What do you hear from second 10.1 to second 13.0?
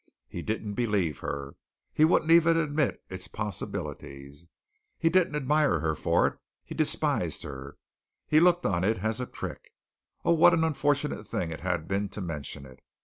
Oh, what an unfortunate thing it had been to mention it!